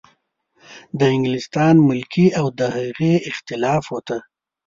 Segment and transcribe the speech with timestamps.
[0.99, 4.17] د انګلستان ملکې او د هغې اخلافو ته.